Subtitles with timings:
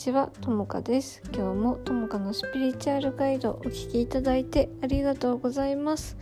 [0.00, 1.20] ちは、ともかです。
[1.26, 6.16] 今日もともかのスピリチュアルガイドお聞きいただいてありがとうございます。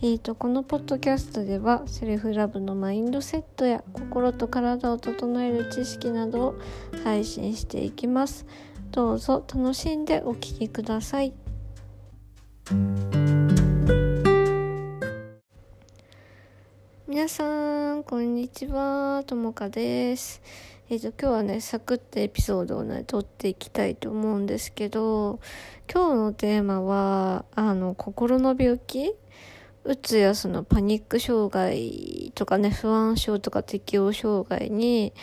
[0.00, 6.54] えーと、このポッドキャストではセルフラブのマインドセットや心と体を整える知識などを
[7.04, 8.46] 配信していきます。
[8.92, 11.34] どうぞ楽しんでお聞きください。
[17.06, 19.22] 皆さん、こんにちは。
[19.26, 20.40] ともかです。
[20.92, 25.40] えっ、と、今日はね、サクッとエピソードをね、撮っていきたいと思うんですけど、
[25.90, 29.14] 今日のテーマは、あの、心の病気？
[29.84, 35.14] うつやそのパニック障害とかね、不安症とか適応障害に、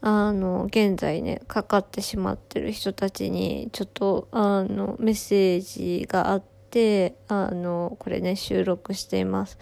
[0.00, 9.58] あの、現在ね、かかってしまってる人たちに、ちょっと、あの、メッセージがあって、あの、これね、収録しています。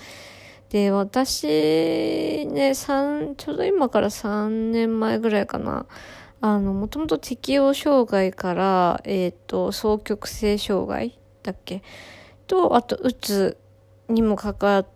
[0.70, 5.86] で、私ね、三、ちょうど今から3年前ぐらいかな。
[6.40, 11.82] あの、もともと適応障害から、えっ、と、双極性障害だっけ？
[12.46, 13.56] と、あと、うつ
[14.08, 14.86] にもかかっ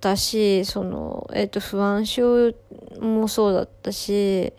[0.00, 2.52] たし、その、えっ、と、不安症
[3.00, 4.52] もそうだったし、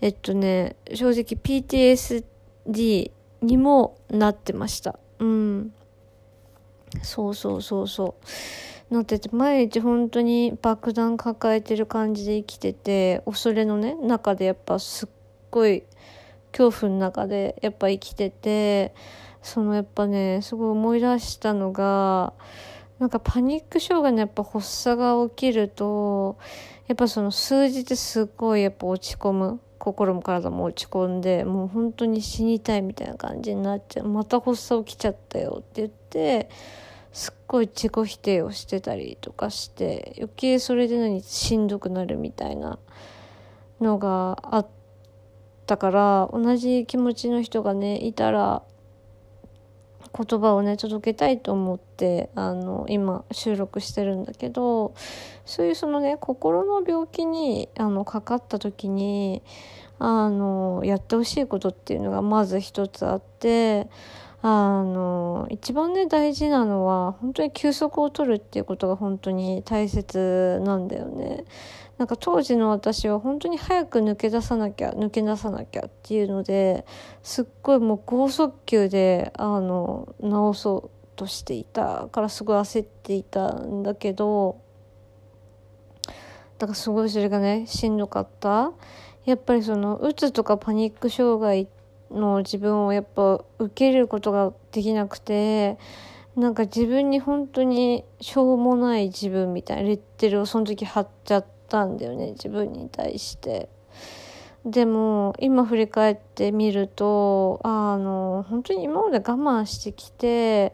[0.00, 3.10] えっとね、正直 PTSD
[3.40, 4.98] にもなってました。
[5.20, 5.72] うん。
[7.02, 8.26] そうそうそうそう。
[8.92, 15.08] なってて毎日本当に爆弾抱えてる感じで生きてて恐れのね中でやっぱすっ
[15.50, 15.84] ごい
[16.52, 18.94] 恐怖の中でやっぱ生きてて
[19.40, 22.34] そのやっぱねすごい思い出したのが
[22.98, 26.36] なんかパニック障害のやっぱ発作が起きると
[26.86, 29.60] やっぱその数日すっごいやっぱ落ち込む。
[29.78, 34.06] 心も体も落ち込んでもう本当に死にたいみたいな感じになっちゃう。
[34.06, 36.48] また発作起きちゃったよって言って
[37.12, 42.78] すっごい自己否定をしてたりとかして余計それで何しんどくなるみたいな
[43.80, 44.66] のがあっ
[45.66, 48.62] たから同じ気持ちの人がねいたら
[50.14, 54.94] 言葉をね届けたいと思ってあの今収録してるんだけど
[55.46, 59.42] そういうそのね心の病気にあのかかった時に
[59.98, 63.88] あのやってほしいことっていうのがまず一つあって
[64.44, 71.44] あの一番ね大事なのは本当に休息を取るっていうことが本当に大切なんだよね。
[71.98, 76.84] なんか当時の私は本当に早く抜け出さなきゃ抜け出さなきゃっていうので
[77.22, 84.60] すっごいもう剛速球であの治そうとしていたからすごい焦っていたんだけど
[86.58, 88.72] だからすごいそれがねしんどかった。
[89.24, 91.68] やっぱりそのうつとかパニック障害
[92.12, 95.78] の自分をやっぱ受け入れることができなくて
[96.36, 103.68] なんか自分に本当にしょうもない自分みたいなレッテルをその時貼っちゃったんだよね自分に対して。
[104.64, 110.72] でも今振り返ってみるとあの本当に今まで我慢してきて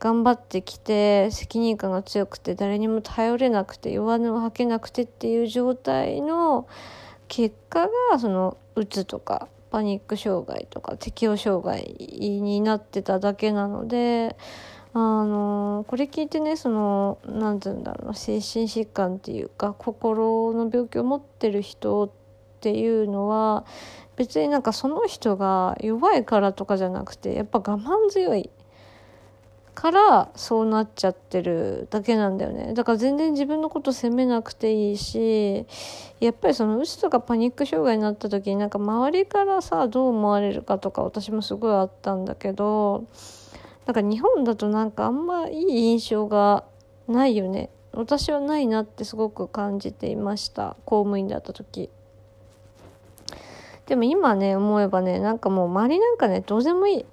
[0.00, 6.66] 頑張ってきて責任感が強くて誰にも頼れなくて弱音を吐けなくてっていう状態の
[7.28, 14.36] 結果がそのうつとかパニック障害とか適応障害になってただけなので
[14.94, 22.10] あのこれ聞いてねその何て言うんだろう精神疾患っていうか心の病気を持ってる人っ
[22.60, 23.64] ていうのは
[24.16, 28.50] 別になんかその人が弱いからとかじゃなくてやっぱ我慢強い
[29.78, 32.74] からそうなっちゃってるだけなんだよね。
[32.74, 35.66] だから全然自分のこと責めなくていいし
[36.18, 43.04] やっぱりそのうつとかパニック障害になった時になんか周りからさどう思われるかとか私もすごいあったんだけど
[43.86, 46.64] なんか日本だとなんかあんまいい印象が
[47.06, 47.70] ないよね。
[47.92, 50.76] 私はないなってすごく感じていました。
[50.86, 51.88] 公務員だった時。
[53.86, 57.06] でも今ね思えばねなんかもう周りなんかねどうでもいい。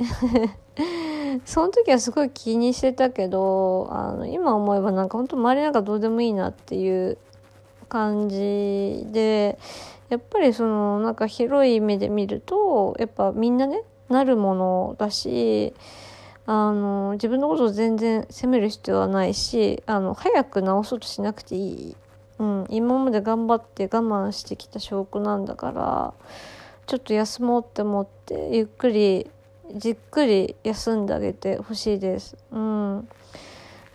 [1.46, 7.18] その時はすごい気にしてたけどあの今思えばなんか本当周りなんかどうでもいいなっていう
[7.90, 9.58] 感じで
[10.10, 15.74] やっぱりそのなんか広い目で見るとやっぱみんなねなるものだし
[16.46, 21.96] あの自分のことを全然責める必要はないしあの早く治そうとしなくていい、
[22.38, 26.14] うん、今まで頑張って我慢してきた証拠なんだから
[26.86, 29.32] ちょっと休もうって思ってゆっくり
[29.74, 32.38] じっくり休んであげてほしいです。
[32.52, 33.08] うん。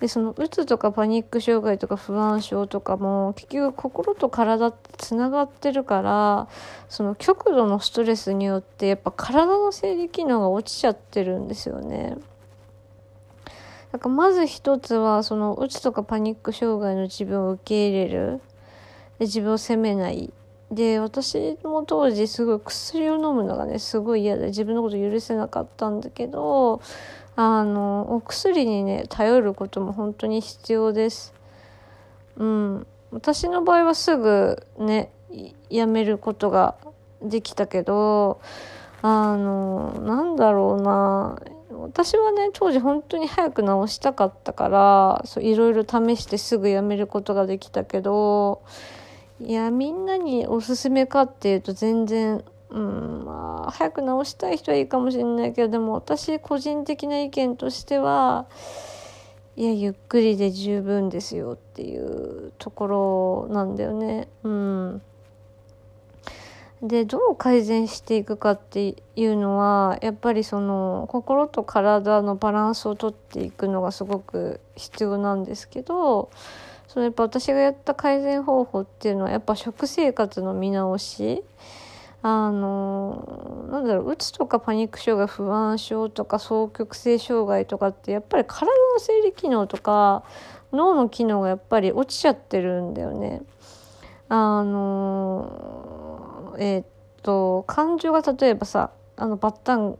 [0.00, 6.48] で、その、うつとかパニック障害とか不安症とかも、結局心と体ってつながってるから、
[6.88, 12.16] その極度のストレスによって、やっぱ体の生理機能が落ちちゃってるんですよね。
[13.92, 18.40] だからまず一つは、その、うつとかパニック障害の自分を受け入れる。
[19.18, 20.32] で自分を責めない。
[20.70, 26.80] で私も当時すごい薬を飲むのがねすごい嫌で自分のこと許せなかったんだけど
[27.34, 31.34] あのお薬にね頼ることも本当に必要です。
[32.36, 35.10] うん、私の場合はすぐね
[35.68, 36.76] やめることが
[37.22, 38.40] できたけど
[39.02, 41.40] あのなんだろうな
[41.70, 48.62] 私はね当時本当に早く治したかったからそういろいろ試してすぐやめることができたけど
[49.40, 58.46] いやみんなにおすすめかっていうと全然うんまあ早く治したい人はいいかもしれないけどでも私個人的な意見としては
[59.56, 65.02] いやゆっくりで十分ですよっていうところなんだよねうん。
[66.82, 76.30] でどう改善していくかっていうのはやっぱりその心と体のバランスをとっていくのがすごく必要なんですけど
[76.92, 81.44] そのやっぱ私がやった改善方法っていうのはやっぱ食生活の見直し
[82.20, 90.24] あのなんだろううつとかパニック障害不安症とか双極性障害とかってやっぱり体の生理機能とか
[90.72, 93.42] 脳の機能がやっぱり落ちちゃってるんだよね。
[94.28, 96.86] あのえー、っ
[97.22, 99.96] と感情が例えばさあのバッタン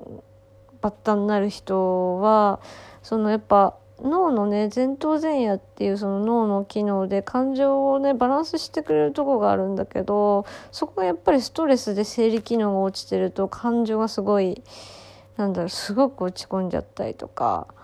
[0.81, 2.59] バッタンになる人は
[3.05, 14.62] そのやっぱ脳のね前頭前野っていうその脳の機能で感情をねバランスしてくれるとこがあるんだけどそこがやっぱりストレスで生理機能が落ちてると感情がすごい
[15.37, 17.75] なんだろうすごく落ち込んじゃったりとかっ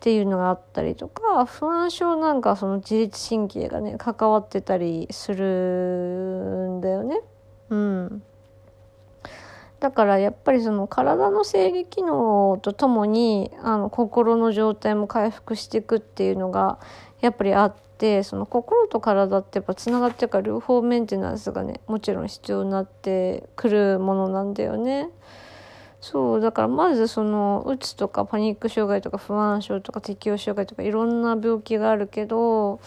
[0.00, 5.46] ていうのがあったりとか不安症なんかその自律神経がね関わってたりする
[6.78, 7.20] んだよね。
[7.70, 8.22] うん。
[9.82, 16.78] だからやっぱりその体の生理機能とともにあの心の状態も回復していくっていうのが
[17.20, 25.10] やっぱりあってその心と体ってやっぱつながってるから両方メンテナンスがねもちろん必要になってくるものなんだよね。
[26.00, 32.80] そうだからまずそのうつとかパニック障害とか不安症とか適応障害とかいろんな病気があるけど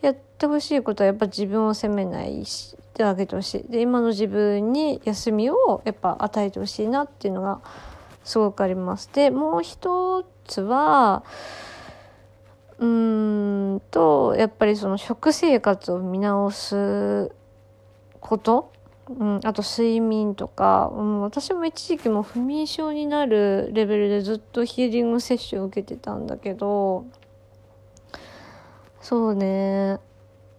[0.00, 7.60] やってほしいことはやっぱ自分を責めないしてあげてほしいで今の自分に休みをやっぱ与えてほしいなっていうのが
[8.24, 9.10] すごくあります。
[9.12, 11.24] でもう一つは
[12.78, 17.30] うーんとやっぱりその食生活を見直す
[18.20, 18.72] こと。
[19.18, 27.06] うん、あと睡眠とか、うん、私も一時期も不眠症になるレベルでずっとヒーリングセッションを受けてたんだけど
[29.00, 29.98] そうね。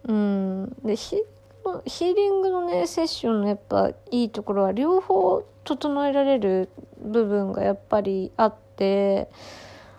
[0.04, 0.76] うん。
[0.84, 1.22] でヒ
[1.86, 6.68] ヒーリングのねセッションのやっぱいいところは両方整えられる
[7.00, 9.28] 部分がやっぱりあって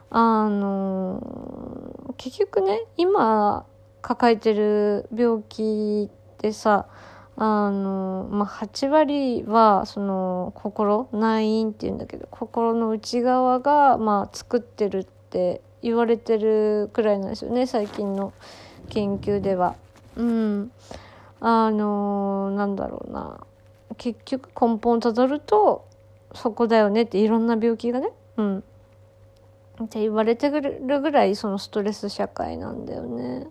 [0.09, 3.65] あの結局ね今
[4.01, 6.87] 抱えてる病気ってさ
[7.37, 18.33] あの、まあ、8割はその心内因っていうんだけど心の内側がまあ作ってるって言われてるくらいなんですよね最近の
[18.89, 19.75] 研究では。
[20.15, 20.71] うん、
[21.39, 23.45] あのー、なんだろうな。
[23.97, 25.85] 結局根本たどると
[26.33, 28.09] そこだよねっていろんな病気がね。
[28.37, 28.63] うん。
[29.83, 33.47] って言われてるぐらいそのストレス社会なんだよね。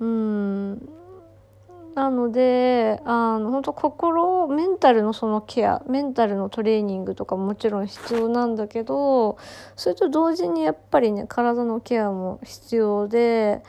[0.00, 1.01] うん
[1.94, 9.36] なのであの本当心メンタルのそのケアメンタルのトレーニングとかももちろん必要なんだけど
[9.76, 13.62] それと同時にやっぱりね体のケアも必要で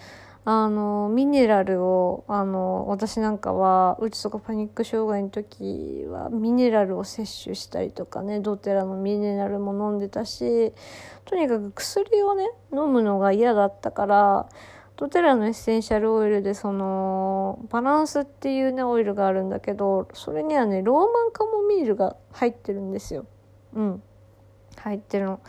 [0.46, 10.74] あのミネラルをあの私なんかはうつとかパニック障害の時はミネラルを摂取したりとかねドテラのミネラルも飲んでたし
[11.24, 14.50] とにかく薬をね飲むのが嫌だったから
[14.96, 23.26] ドテラのエッセンシャルオイルでそのバランスっていうねオイルがあるんだけどそれにはねローマンカモミールが入ってるんですよ。
[23.74, 24.04] うん。
[24.78, 25.40] 入ってるの。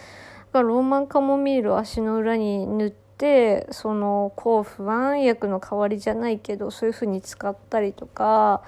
[0.53, 8.63] がローマンカモミールを足の裏に塗ってその抗不安薬の代わりじゃないけどそういう風に使ったりとか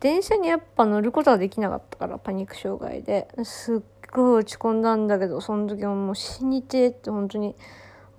[0.00, 3.28] 電車にやっぱ乗ることはできなかったからパニック障害で。
[3.42, 3.80] すっ
[4.12, 7.56] ごい落ち込んだんだけどその時はもう死にてって本当に。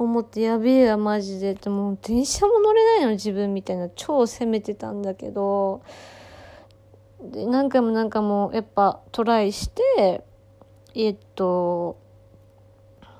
[0.03, 1.51] 思ってやべえやマジで。
[1.51, 3.89] ってもう電車も乗れないの自分みたいな。
[3.89, 5.81] 超責めてたんだけど。
[7.21, 10.23] で何回も何回もやっぱトライして
[10.95, 11.97] えっと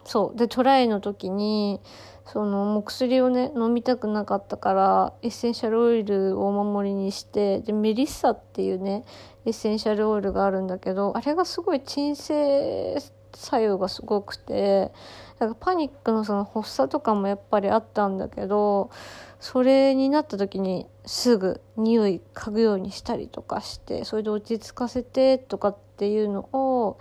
[0.04, 0.38] そう。
[0.38, 1.80] でトライの時に
[2.26, 9.04] そのもう薬をね飲みたくなかったからエッセンシャルオイルをお守りにしてでメリッサっていうね
[9.46, 12.98] エッセンシャルオイルがあるんだけどあれがすごい鎮静
[13.34, 14.92] 作用がすごくて
[15.40, 18.92] なんかパニックのその発作とかもやっぱりあったんだけど
[19.40, 27.00] それになった時にすぐ匂い嗅ぐようにしたりとかしてそれで落ち着かせてとかっていうのを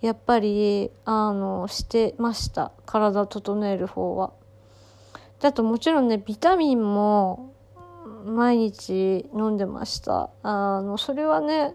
[0.00, 4.32] やっぱりあのしてました体整える方は。
[5.40, 7.52] であともちろんねビタミンも
[8.24, 11.74] 毎日飲んでましたあのそれはね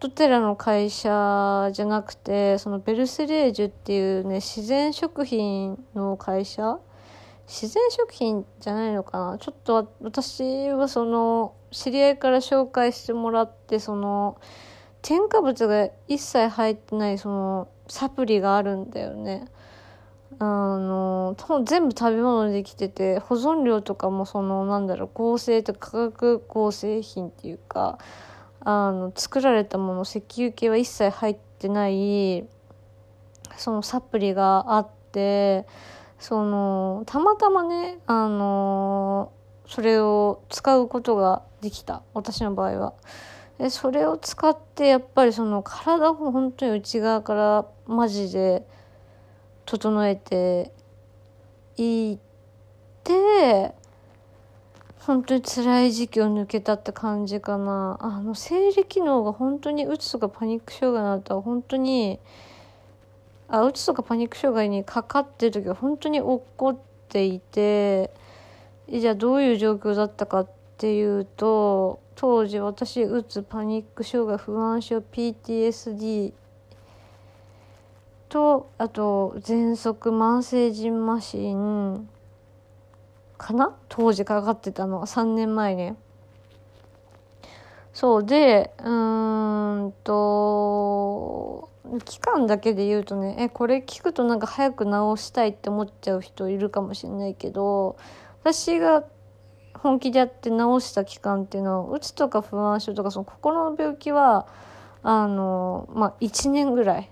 [0.00, 6.78] ドテラの会社じゃなくてそのベルセレージュっていうね自然食品の会社？
[7.46, 9.38] 自然食品じゃないのかな？
[9.38, 14.40] ちょっと私はその知り合いから紹介してもらってその
[15.02, 19.46] 添加物が一切入ってないそのサプリがあるんだよね。
[20.38, 27.98] あの全部食べ物でできてて保存料とかもそのなんだろう合成とか化学合成品っていうか
[28.60, 32.46] あの作られたもの石油系は一切入ってない
[33.56, 35.66] そのサプリがあって
[36.18, 39.32] そのたまたまねあの
[39.66, 42.92] それを使うことができた私の場合は。
[43.58, 48.66] でそれを使ってやっぱりその体を本当に内側からマジで
[49.66, 50.72] 整えて
[51.76, 52.18] いっ
[53.04, 53.74] て
[55.00, 57.96] 本当に辛い時期を抜けたって感じかな。
[58.00, 62.20] あの生理機能が本当にうつとかパニック障害になったら本当に
[63.48, 66.74] あうつとかパニック障害にかかってる時は本当に落っ
[67.08, 68.10] ていて
[68.88, 76.32] じゃあどういう状況だったかっていうと当時私うつパニック障害不安症 PTSD
[78.28, 82.08] とあと喘息慢性じんましん
[83.40, 83.74] かな？
[83.88, 85.00] 当時かかってたの。
[85.00, 85.96] は3年前ね。
[87.94, 88.24] そう。
[88.24, 91.70] でうーんと
[92.04, 97.96] 期間だけで言うとねえこれ聞くとなんか早く治したいって思っちゃう人いるかもしれないけど
[98.42, 99.04] 私が
[99.74, 104.46] 本気でやって治した期間っていうのはうつとか不安症とかその心の病気は
[105.02, 107.10] あのまあ1年ぐらい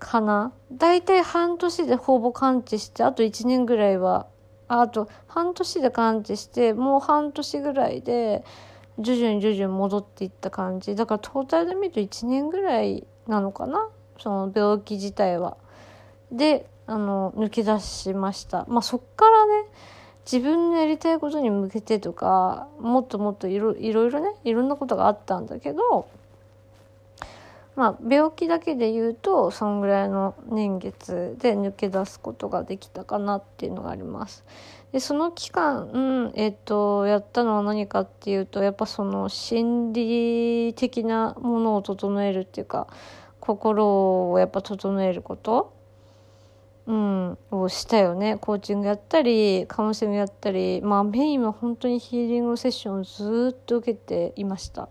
[0.00, 0.52] かな。
[0.72, 4.26] 大体半年でほぼ完治してあと1年ぐらいは
[4.72, 8.44] あと半年で完治してもう半年ぐらいで
[8.98, 10.94] 徐々に徐々に戻っていった感じ。
[10.94, 13.88] だからトータルで見ると1年ぐらいなのかな？
[14.18, 15.56] その病気自体は。
[16.30, 18.64] であの抜け出しました。
[18.68, 19.64] まあそっからね
[20.24, 26.08] 自分のやりたいことに向けてとかもっともっといろいろねいろんなことがあったんだけど
[27.80, 34.44] まあ病気だけで言うとそんぐらいの年月で抜け出すことができたかなっていうのがあります。
[34.92, 42.86] でその期間、うん、えっ、とやったのは何かっていうとやっぱその心理的なものを整えるっていうか
[43.40, 45.72] 心をやっぱ整えること
[46.86, 54.88] うん、をしたよねコーチングやったりカウンセリングやったりまあメインは本当にヒーリングセッションをずっと受けていました。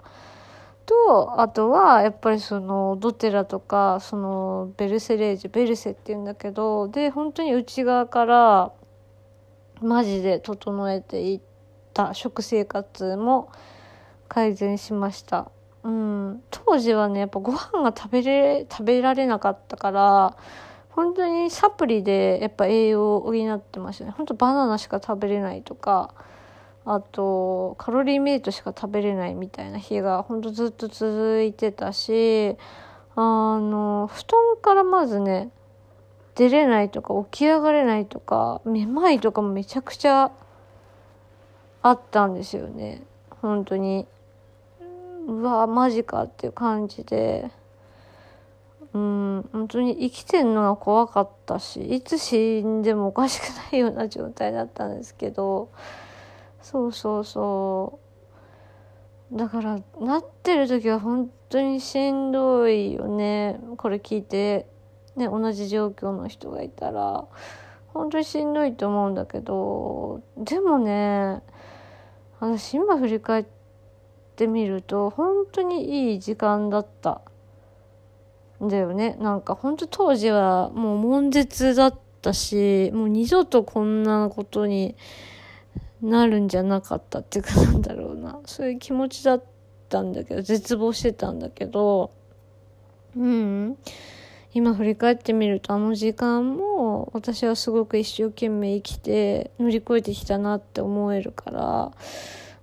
[0.89, 8.71] とあとはやっぱりそのドテラとかそのベルセレージベルセっていうんだけどで本当に内側から
[9.81, 11.41] マジで整えていっ
[11.93, 13.51] た食生活も
[14.27, 15.51] 改善しました。
[15.83, 20.35] うん、当時はねやっぱご飯が食べれ食べられなかったから
[20.89, 24.11] 本当にサプリでやっぱ栄養を補ってましたね。
[24.11, 26.13] 本当バナナしか食べれないとか、
[26.85, 32.55] あとカロリーメイトしか食べれないみたいな日が本当ずっと続いてたし、
[33.15, 35.51] あの、布団からまずね、
[36.35, 40.31] 出れないとか起き上がれないとか、めまいとかもめちゃくちゃ
[41.81, 43.03] あったんですよね。
[43.41, 44.07] 本当に。
[45.27, 47.51] うわ、マジかっていう感じで。
[48.93, 55.69] うん本当に生きてんのが怖かったしいつ死んでもおかしくないような状態だったんですけど
[56.71, 57.99] そうそうそ
[59.33, 59.35] う。
[59.35, 63.59] だからなってる時は本当にしんどいよね。
[63.77, 64.67] これ聞いて、
[65.15, 67.25] ね、同じ状況の人がいたら。
[67.87, 70.21] 本当にしんどいと思うんだけど。
[70.37, 71.41] でもね
[72.39, 73.45] 私今振り返っ
[74.35, 77.21] てみると本当にいい時間だった
[78.61, 79.17] だよね。
[79.19, 84.95] なんか本当当時はもう悶絶だったし、もう二度とこんなことに
[86.01, 88.39] なるんじゃなかったっていうかなんだろうな。
[88.45, 89.43] そういう気持ちだっ
[89.89, 92.11] たんだけど、絶望してたんだけど、
[93.15, 93.77] うん。
[94.53, 101.91] 今振り返ってみるとあの時間も私はすごく一生懸命生きて乗り越えてきたなって思えるから、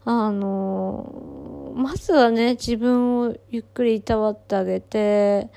[0.05, 5.49] あの、まずはね、自分をゆっくりいたわってあげて、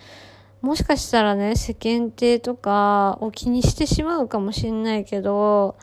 [0.62, 5.78] もしかしたらね、世間体とかを気にしてしまうかもしんないけど、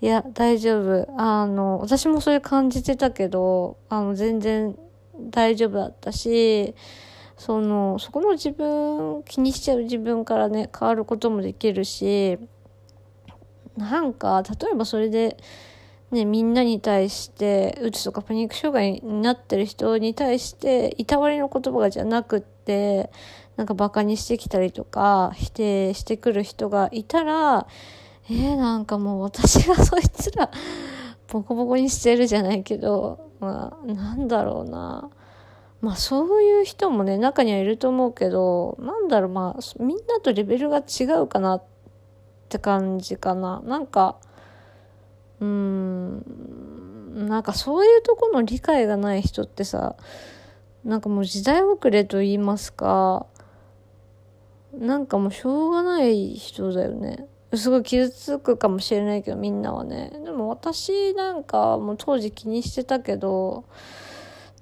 [0.00, 1.08] いや、大丈夫。
[1.16, 4.76] あの、私もそれ感じてたけど、あの、全然
[5.30, 6.74] 大丈夫だったし、
[7.36, 12.38] その、そこの自分、気にしちゃう自分からね、変わることもできるし、
[13.76, 15.36] なんか、例えばそれで、
[16.12, 23.10] ね、みんなに対して、うつとかパニック障害になってる人に対して、いたわりの言葉がじゃなくって、
[23.56, 27.66] なんかバカにしてきたりとか、否定してくる人がいたら、
[28.30, 30.50] えー、なんかもう私がそいつら、
[31.28, 35.10] ボコボコにしてるじゃないけど、まあ、なんだろうな。
[35.80, 41.64] まあそういう人もね、中にはいると思うけど、なんだろう、まあ、みんなとレベルが違うかなっ
[42.48, 43.62] て感じかな。
[43.64, 44.16] なんか、
[45.40, 49.96] うーん、なんかそういうとこの理解がない人ってさ、
[50.84, 53.26] なんかもう時代遅れと言いますか、
[54.74, 57.26] なんかもうしょうがない人だよね。
[57.54, 60.10] すごい傷つくかもしれないけど、みんなはね。
[60.24, 63.64] でも私なんかもう当時気にしてたけど、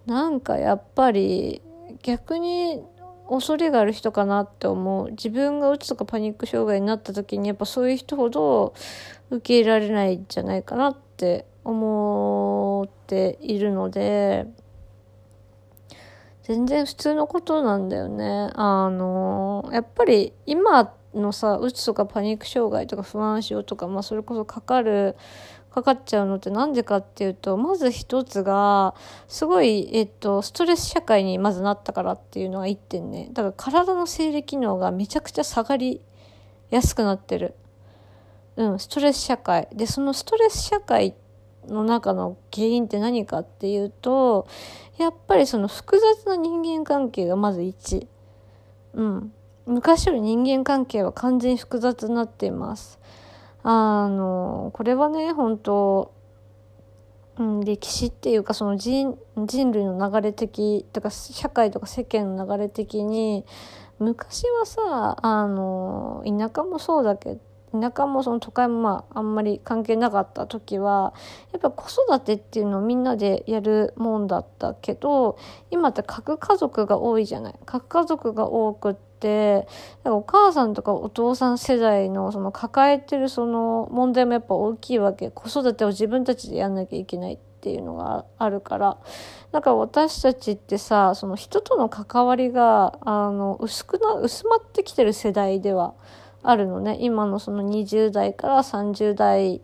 [0.06, 1.62] なんかやっぱり
[2.02, 2.82] 逆に
[3.28, 5.10] 恐れがある人かなって思う。
[5.10, 8.72] 自分がうつとかパニック障害になった時にやっぱそういう人ほど
[9.30, 14.46] 受け入れられないんじゃないかなって思っているので、
[16.44, 18.50] 全然普通のことなんだよね。
[18.54, 25.16] あの、やっぱり今ってのさ、うつとかパニック障害とか不安症とか、まあそれこそかかる、
[25.70, 28.94] かかっちゃうのってなんでかっていうと、まず一つが、
[29.28, 33.28] すごい、えっと、ストレス社会にまずなったからっていうのが一点ね。
[33.32, 36.00] だから体の生理機能がめちゃくちゃ下がり
[36.70, 37.54] やすくなってる。
[38.56, 39.68] うん、ストレス社会。
[39.72, 41.14] で、そのストレス社会
[41.68, 44.46] の中の原因って何かっていうと、
[44.96, 48.06] やっぱりその複雑な人間関係がまず1。
[48.94, 49.32] うん。
[49.66, 52.98] 昔より人間関係は完全に複雑になっています。
[53.62, 56.12] あの、これはね、本当
[57.38, 63.44] うん、歴史っていうかその人人類の流れ的とか社会とか世間の流れ的に
[63.98, 67.40] 昔はさあの田舎もそうだけど
[67.72, 71.12] 田舎もその都会もまああんまり関係なかった時は
[71.52, 75.36] やっぱ子育てっていうのをみんなでやるもんだったけど
[75.70, 79.66] 今って核家族が多いじゃない核家族が多くって
[80.04, 88.98] お母さんとかお父さん世代のその抱えてるその問題もやっぱ大きいわけ子育てを自分たちでやんなきゃいけないっていうのがあるから
[89.52, 95.94] だから私たちってさその人との関わりがあの薄くな薄まってきてる世代では
[96.42, 96.96] あるのね。
[97.00, 99.60] 今のその20代から30代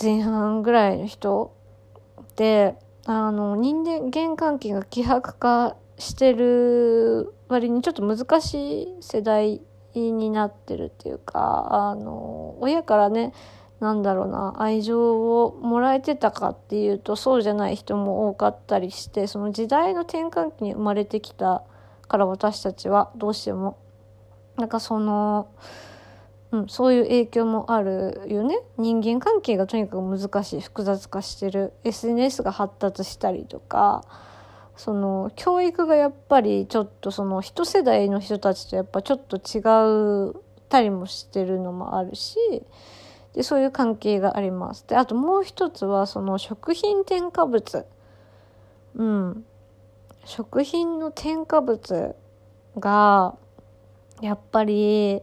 [0.00, 1.54] 前半ぐらいの人
[2.36, 2.74] で、
[3.06, 9.60] あの、人間関係が希薄化してる割にちょっと難しい世代
[9.94, 13.32] になってるっていうか、あの、親からね、
[13.80, 21.62] なんだろうな、愛情をもらえてたかっていうと、そうじゃない人も多かったりして、その時代の転換期に生まれてきた
[22.08, 23.78] から私たちはどうしても。
[24.56, 25.48] なんかその、
[26.52, 28.60] うん、そういう影響もあるよね。
[28.78, 31.72] 人間関係がとにかく難しい、複雑化してる。
[31.82, 34.04] SNS が発達したりとか、
[34.76, 39.60] その教育がやっぱりちょっとその一世代の人たちとやっぱちょっと違
[40.30, 40.34] う
[40.68, 42.36] たりもしてるのもあるし、
[43.34, 44.86] で、そういう関係があります。
[44.86, 47.86] で、あともう一つはその食品添加物。
[48.96, 49.44] うん。
[50.24, 52.14] 食品の添加物
[52.78, 53.36] が、
[54.20, 55.22] やっぱり、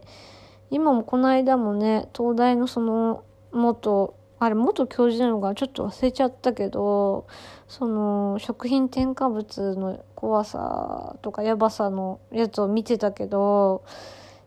[0.70, 7.28] 今もこの間もね、東大のその、元、あれ元教授なのかちょっと忘れちゃったけど、
[7.68, 13.84] その食品添加物の怖さとかやばさのやつを見てたけど、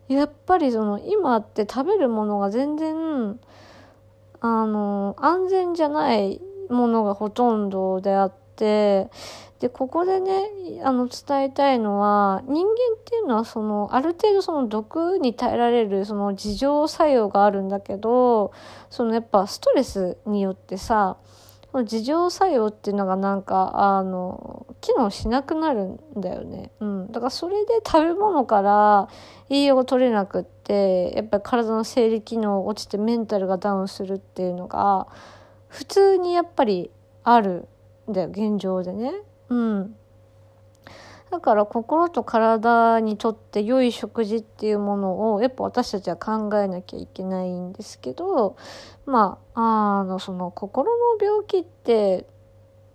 [0.08, 3.40] やっぱりその今って食べるものが全然、
[4.40, 9.08] あの、安全じゃないものがほとんどであって、
[9.60, 10.50] で、ここでね、
[10.84, 18.52] あの、伝えたいのは、人間っていうのは、その、ある程度その毒に耐えられる、その、自浄作用があるんだけど、
[18.90, 21.16] その、やっぱ、ストレスによってさ、
[21.72, 26.70] その自浄作用っていうのがなんか、あの、機能しなくなるんだよね。
[26.80, 27.12] うん。
[27.12, 29.08] だからそれで食べ物から
[29.50, 35.06] 栄養が取れなくって、やっぱり体の生理機能落ちてメンタルがダウンするっていうのが、
[35.68, 36.90] 普通にやっぱり
[37.24, 37.68] ある
[38.08, 39.12] んだよ、現状でね。
[39.48, 39.96] うん。
[41.30, 48.56] だから心と体にとって良い食事っていうものをやっぱ私たちは考えなきゃいけないんですけど、
[49.06, 52.26] まあ、あの、その心の病気って、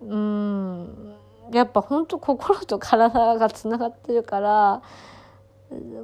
[0.02, 1.16] うん、
[1.52, 4.82] やっぱ本当心と体がつながってるから、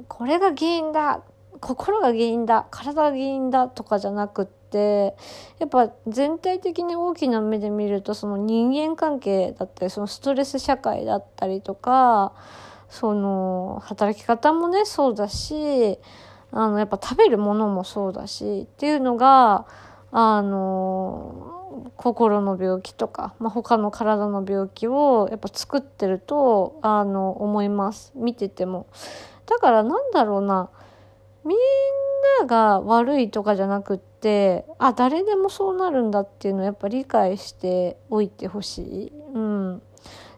[0.06, 1.22] これが原因だ
[1.60, 5.16] 心が原因だ体が原因だとかじゃなくって
[5.58, 12.32] やっぱ全体的に大きな目で見るとその人間関係だったりそのストレス社会だったりとか
[12.88, 15.98] その働き方もねそうだし
[16.50, 19.66] あのやっぱ食べるものもそうだしっていうのが
[20.10, 21.54] あの
[21.96, 28.86] 心の病気とか、まあ、他の体の病気をやっぱ作ってるとあの思います見てても。
[29.46, 30.68] だからなんだろうな
[31.48, 31.58] みん
[32.40, 39.12] なが悪いとかじゃなくってあ誰でもそうなるんだっていうのをやっぱ理解しておいてほしい。
[39.34, 39.82] うん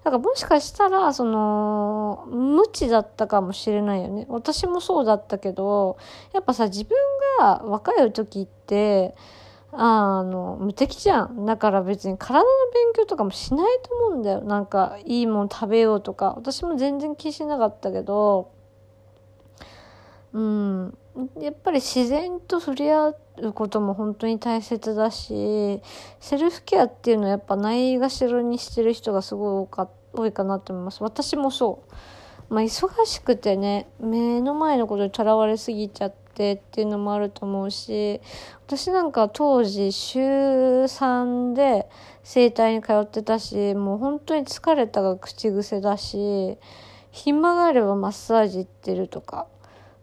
[0.03, 4.25] だからもしかしたら、その、無知だったかもしれないよね。
[4.31, 5.99] 私もそうだったけど、
[6.33, 6.97] やっぱさ、自分
[7.39, 9.15] が若い時って、
[9.73, 11.45] あの、無敵じゃん。
[11.45, 14.41] だから別に体の勉強とかもしないと思うんだよ。
[14.41, 16.33] なんか、いいもん食べようとか。
[16.35, 18.51] 私も全然気しなかったけど、
[20.33, 20.99] うん。
[21.41, 25.81] やっぱり自然と触れ合うことも本当に大切だし、
[26.21, 31.03] セルフケアっていうのはやっぱないがしろにしてる人がすごい多か多いかなと思います。
[31.03, 31.83] 私もそ
[32.51, 32.55] う。
[32.55, 38.21] まあ忙しくてね、目の前のことにとらわれすぎちゃってっていうのもあると思うし、
[38.67, 41.89] 私なんか当時週3で
[42.25, 46.59] 整体に通ってたし、もう本当に疲れたが口癖だし、
[47.13, 49.47] 暇があればマッサージ行ってるとか。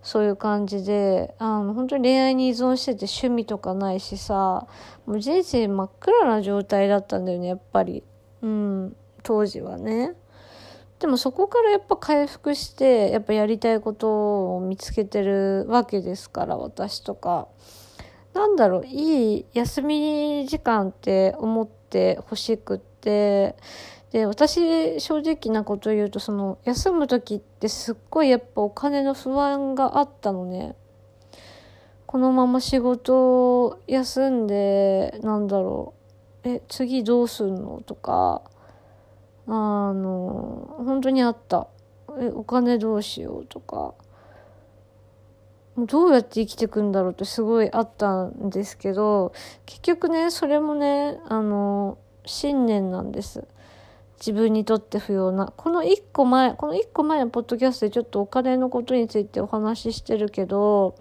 [0.01, 4.67] そういう感じで、あの、本当に恋愛に依存してて趣味とかないしさ、
[5.05, 8.03] もう人生真っ暗な状態だったんだよね、やっぱり。
[8.41, 10.13] うん、当時はね。
[10.99, 17.47] でもそこからやっぱ回復して、やっぱやりたいことを見つけてるわけですから、私とか。
[18.33, 23.55] なんだろう、いい休み時間って思ってほしくって、
[24.11, 30.75] で、私、正直なこと言うと、その、休む時ってすっごいやっぱお金の不安があったのね。
[32.05, 35.93] このまま仕事休んで、なんだろ
[36.45, 38.43] う、え、次どうすんのとか、
[39.45, 41.67] あの、本当にあった。
[42.17, 43.93] え、お金どうしようとか、
[45.77, 49.33] どうやって生きていくんだろうってすごいあったんですけど、
[49.65, 53.45] 結局ね、それもね、あの、信念なんです。
[54.19, 55.53] 自分にとって不要な。
[55.55, 60.95] この一個前、この一個前のポッドキャストでちょっとお金のことについてお話ししてるけど、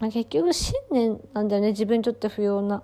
[0.00, 2.82] 結局信念なんだよね、自分にとって不要な。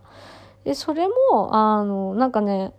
[0.64, 2.72] で、それも、あの、なんかね、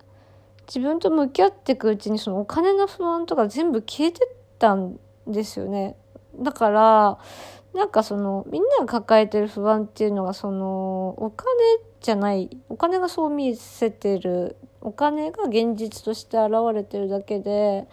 [0.67, 5.96] 自分と向き合っていくうちにそのお金の不安とか全部消えてったんですよね。
[6.39, 7.17] だから、
[7.74, 11.50] なんかその、みんなが抱えてる不安っていうのがその、お金
[12.02, 17.88] じゃない、お金がそう見せてるお金が現実として現れてるだけで、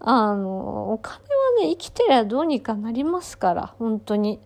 [0.00, 1.20] あの、お金は
[1.62, 4.40] ね、生きてりゃどうにかなりますから、本当に。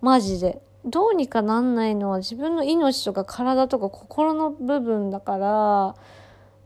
[0.00, 0.60] マジで。
[0.84, 5.94] どうにかなんないのは自分の命とか体とか心の部分だから、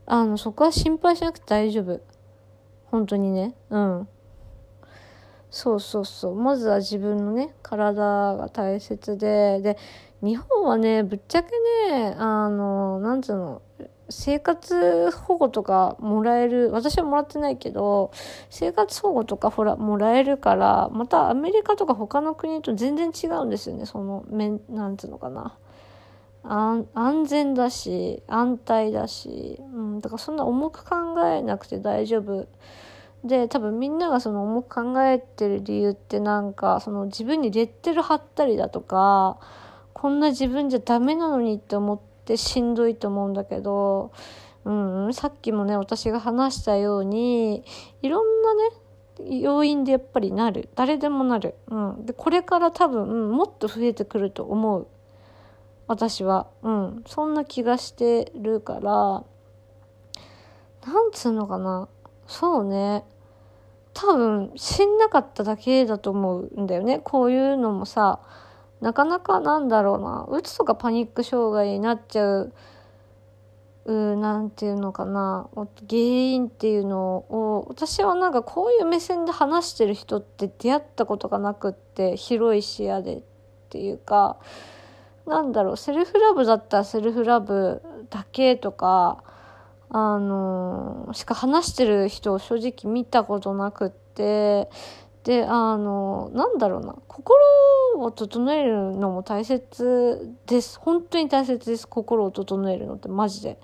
[0.05, 1.99] あの、そこは心配しなくて大丈夫。
[2.85, 3.53] 本当にね。
[3.69, 4.07] うん。
[5.49, 6.35] そうそうそう。
[6.35, 9.77] まずは自分のね、体が大切で、で、
[10.21, 11.49] 日本はね、ぶっちゃけ
[11.89, 13.61] ね、あの、なんつうの、
[14.09, 18.11] 生活保護とかもらえる、私はもらってないけど、
[18.49, 25.57] 生活保護とかほら、もらえるから、またアメリカとか他の国と全然違うんですよね、その、めん、なんつうのかな。
[26.43, 32.47] 安安全だし、安泰だし、うん、だからそんな重く考えなくて大丈夫。
[33.23, 39.39] で、多分みんながその重く考えてる理由ってなんか、その自分にレッテル貼ったりだとか、
[39.93, 44.11] こんな自分じゃダメなのにって思って、ってしんどいと思うんだけど、
[44.65, 44.71] う
[45.09, 47.63] ん、さっきもね、私が話したように、
[48.01, 50.67] いろんなね、要因でやっぱりなる。
[50.75, 51.55] 誰でもなる。
[51.69, 52.05] うん。
[52.05, 54.87] で、これから多分、うん、もっと増えてくると思う。
[55.87, 56.47] 私は。
[56.63, 57.03] うん。
[57.07, 59.23] そんな気がしてるから、
[60.85, 61.87] なんつうのかな。
[62.27, 63.05] そうね。
[63.93, 66.99] 多分、死んなかっただけだと思うんだよね。
[66.99, 68.19] こういうのもさ、
[68.81, 72.53] なかなかなんだろうな、うつとかパニック障害になっちゃう、
[73.85, 75.67] うなんていうのかな、原
[75.99, 83.21] 因っていうのを、私はなんかこういう目線で話してる人って出会ったことがなくって、広い視野でっ
[83.69, 84.37] ていうか、
[85.25, 89.23] なんだろう、セルフラブだったらセルフラブだけとか、
[89.89, 94.69] あのしか話してる人を正直見たことなくって、
[95.27, 97.37] で、あの、なんだろうな、心
[97.97, 100.79] を整えるのも大切です。
[100.79, 101.85] 本当に大切です。
[101.85, 103.59] 心を整えるのってマジで。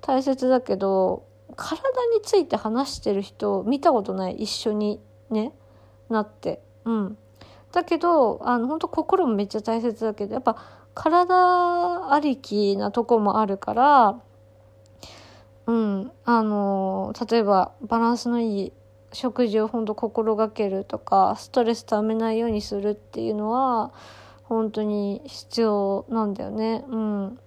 [0.00, 1.22] 大切だけど、
[1.54, 1.82] 体
[2.16, 4.34] について話してる人見たことない。
[4.42, 5.00] 一緒に
[5.30, 5.52] ね、
[6.08, 6.60] なって。
[6.84, 7.16] うん。
[7.70, 10.56] だけど、あの、本当心もめっちゃ大切だけど、やっぱ
[10.94, 14.20] 体ありきなとこもあるから、
[15.68, 18.72] うん、あの、例えばバランスのいい
[19.14, 23.92] 食事を本当心がけるとか、ストレスためないようにするっていうのは、
[24.42, 26.84] 本当に必要なんだよね。
[26.88, 27.38] うん。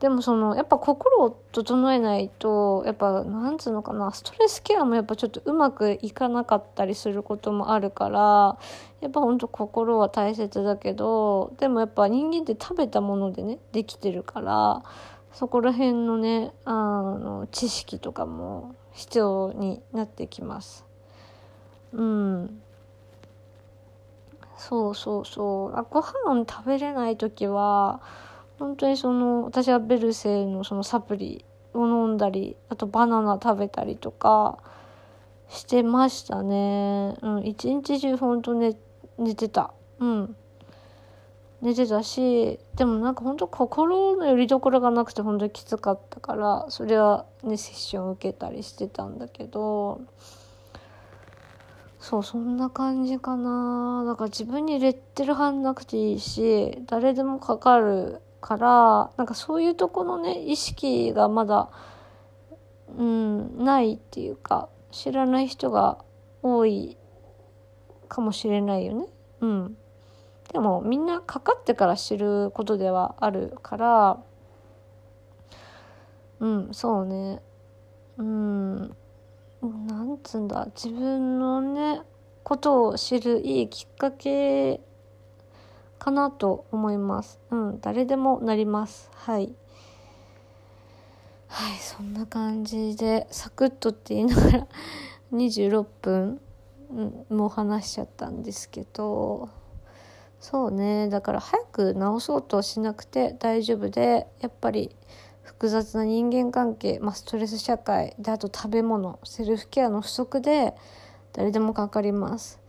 [0.00, 8.58] でもその、やっぱ心を整えないと、やっぱ、なんつうのかな、ストレスケアもやっぱちょっとうまくいかなかったりすることもあるから、
[9.00, 14.82] やっぱほんと心は大切だけど、でもやっぱ人間って食べたものでね、できてるから、
[15.32, 20.86] そこら辺のね、あの、知識とかも必要になってきます。
[21.96, 22.62] うん。
[24.58, 25.76] そうそうそう。
[25.76, 28.00] あご飯食べれない時は、
[28.58, 34.58] 本当にその、私はベルセイのそのサプリを飲んだり、あとバナナ食べたりとか
[35.48, 37.16] してましたね。
[37.22, 38.76] うん、一日中本当寝、
[39.18, 39.72] 寝てた。
[39.98, 40.36] うん。
[41.62, 50.02] 寝てたし、でもなんか本当心の拠り所がなくて本当にきつかったから、それはね、セッション受けたりしてたんだけど、
[52.08, 54.04] そう、そんな感じかな。
[54.06, 61.68] だから自分にレッテル貼んなくていいし、誰でもかかるから、なんかそういうとこのね、意識がまだ、
[62.96, 65.98] うん、ないっていうか、知らない人が
[66.44, 66.96] 多い
[68.08, 69.06] かもしれないよね。
[69.40, 69.76] うん。
[70.52, 74.18] でもみんなかかってから知ることではあるから、
[76.38, 77.42] うん、そうね。
[78.16, 78.96] うん。
[79.62, 82.02] なんつうんだ、自分のね、
[82.42, 84.80] ことを知るいいきっかけ
[85.98, 87.40] かなと思います。
[87.50, 89.10] うん、誰でもなります。
[89.14, 89.52] はい。
[91.48, 94.66] はい、そんな感じで、サクッとって言いながら
[95.32, 96.40] 26分、
[96.90, 99.48] うん、もう話しちゃったんですけど、
[100.38, 104.94] そうね、だから早く治そうとしなくて大丈夫で、やっぱり
[105.46, 110.74] 複雑な人間関係、まあ、ストレス社会であと食べ物セルフケアの不足で
[111.32, 112.60] 誰でもかかります。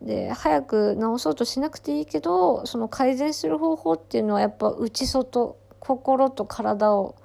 [0.00, 5.24] で早く治そうとしなくていいけどその改善する方法っていうのはやっぱ内外
[5.82, 7.16] 心と体を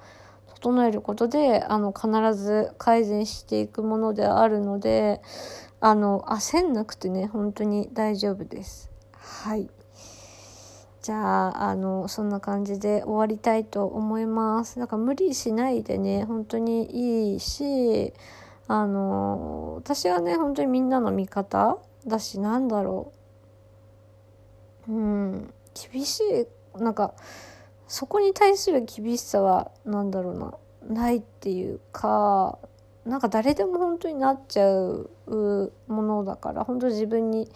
[0.56, 5.22] 整えることであの必ず改善していくものであるので
[5.80, 8.90] あの焦んなくてね本当に大丈夫です。
[9.12, 9.70] はい。
[11.06, 14.80] じゃあ、あの、そんな感じで終わりたいと思います。
[14.80, 18.12] だか無理しないでね、本当にいいし、
[18.66, 23.12] あの、私はね、本当にみんなの味方だし、なんだろ
[24.88, 24.92] う。
[24.94, 25.54] うん、
[25.92, 26.24] 厳し
[26.76, 27.14] い、なんか、
[27.86, 30.54] そこに対する厳しさは、なんだろうな、
[30.88, 32.58] ないっていうか、
[33.04, 35.08] なんか誰でも本当になっちゃう
[35.86, 37.48] ものだから、本当自分に、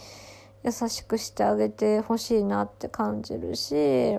[0.62, 4.18] 優しくしてあげてほしいなって感じるし、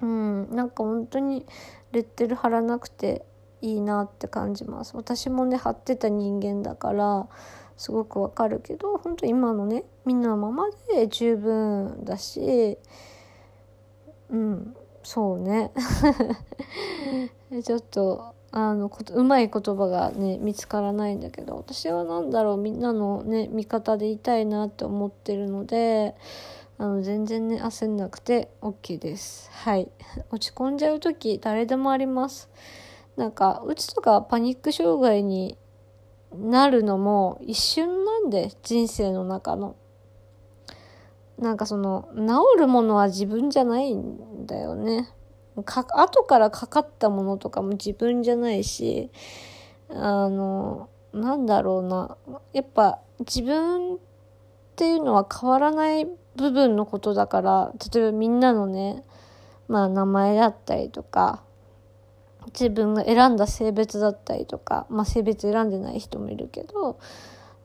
[0.00, 1.46] うん、なんか本当に
[1.92, 3.24] レッテル貼らなくて
[3.60, 4.96] いいなって感じます。
[4.96, 7.28] 私もね、貼ってた人間だから、
[7.76, 12.78] すごくわかるけど、本当今のね、みんなのままで十分だし、
[14.30, 15.72] うん、そうね。
[17.64, 26.14] ちょっと、あの、うまい言葉がね、見つからないんだけど、私は何だろう、みんなのね、味方でいたいなって思ってるので、
[26.78, 29.50] あの、全然ね、焦んなくて OK です。
[29.50, 29.90] はい。
[30.30, 32.48] 落ち込んじゃう時、誰でもあります。
[33.16, 35.58] なんか、うつとかパニック障害に
[36.32, 39.74] なるのも一瞬なんで、人生の中の。
[41.40, 45.08] なんかその、治るものは自分じゃないんだよね。
[45.62, 49.10] か、後からかかったものとかも自分じゃないし、
[49.90, 52.16] あの、なんだろうな。
[52.52, 53.98] やっぱ自分っ
[54.76, 59.04] ていうのは変わらない部分のことだから、例えばみんなのね、
[59.68, 61.42] まあ名前だったりとか、
[62.46, 66.98] 自分が選んだ性別だったりとか、まあ性別選んでない人もいるけど、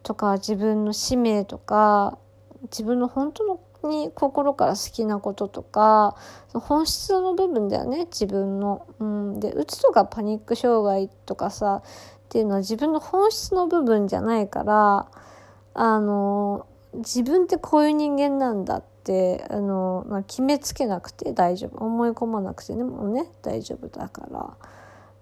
[0.04, 2.18] とか自分の使命とか、
[2.64, 6.16] 自分の本当のに心から好きなこととか、
[6.54, 8.86] 本質の部分だよね、自分の。
[9.00, 9.40] うん。
[9.40, 15.08] で、うつとかパニック障害とかさ、っていうのは自分の本質の部分じゃないから、
[15.74, 21.84] あの、自分ってこういう人間なんだって、あの、まあ、決めつけなくて大丈夫。
[21.84, 24.58] 思い込まなくてね、もうね、大丈夫だから。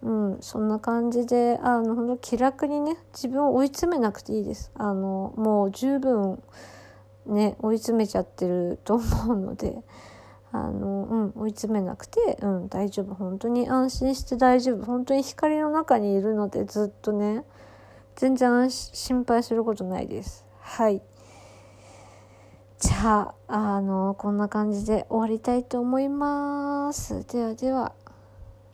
[0.03, 4.71] うん、そんな感じで、あの、気楽にね、自分を追い詰めなくていいです。
[4.75, 6.41] あの、もう十分、
[7.27, 9.83] ね、追い詰めちゃってると思うので、
[10.51, 13.13] あの、うん、追い詰めなくて、うん、大丈夫。
[13.13, 14.85] 本当に安心して大丈夫。
[14.85, 17.43] 本当に光の中にいるので、ずっとね、
[18.15, 20.45] 全然心配することないです。
[20.59, 21.01] はい。
[22.79, 27.25] じゃあ、あの、こんな感じで終わりたいと思います。
[27.27, 27.93] ではでは。